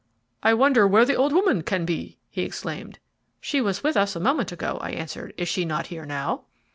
"I 0.41 0.55
wonder 0.55 0.87
where 0.87 1.05
the 1.05 1.13
old 1.13 1.31
woman 1.31 1.61
can 1.61 1.85
be!" 1.85 2.17
he 2.27 2.41
exclaimed. 2.41 2.97
"She 3.39 3.61
was 3.61 3.83
with 3.83 3.95
us 3.95 4.15
a 4.15 4.19
moment 4.19 4.51
ago," 4.51 4.79
I 4.81 4.93
answered 4.93 5.31
"Is 5.37 5.47
she 5.47 5.63
not 5.63 5.87
here 5.93 6.05
now?" 6.07 6.45